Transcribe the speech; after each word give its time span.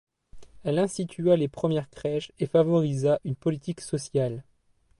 Elle 0.63 0.79
institua 0.79 1.35
les 1.37 1.47
premières 1.47 1.87
crèches 1.91 2.31
et 2.39 2.47
favorisa 2.47 3.19
une 3.23 3.35
politique 3.35 3.81
sociale. 3.81 4.43